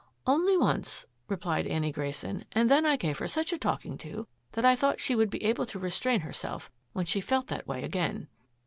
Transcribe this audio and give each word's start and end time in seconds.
"Only 0.25 0.57
once," 0.57 1.05
replied 1.27 1.67
Annie 1.67 1.91
Grayson, 1.91 2.43
"and 2.53 2.71
then 2.71 2.87
I 2.87 2.95
gave 2.97 3.19
her 3.19 3.27
such 3.27 3.53
a 3.53 3.57
talking 3.59 3.99
to 3.99 4.27
that 4.53 4.65
I 4.65 4.75
thought 4.75 4.99
she 4.99 5.15
would 5.15 5.29
be 5.29 5.43
able 5.43 5.67
to 5.67 5.77
restrain 5.77 6.21
herself 6.21 6.71
when 6.93 7.05
she 7.05 7.21
felt 7.21 7.45
that 7.49 7.67
way 7.67 7.83
again." 7.83 8.27